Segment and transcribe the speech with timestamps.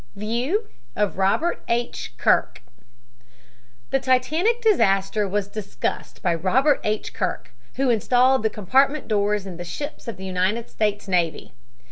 [0.15, 2.15] VIEW OF ROBERT H.
[2.17, 2.63] KIRK
[3.91, 7.13] The Titanic disaster was discussed by Robert H.
[7.13, 11.53] Kirk, who installed the compartment doors in the ships of the United States Navy.